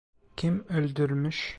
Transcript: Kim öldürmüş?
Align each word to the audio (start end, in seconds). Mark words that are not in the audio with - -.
Kim 0.35 0.65
öldürmüş? 0.69 1.49